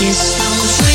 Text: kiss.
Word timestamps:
kiss. 0.00 0.89